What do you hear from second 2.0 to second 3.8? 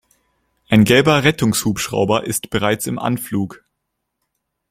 ist bereits im Anflug.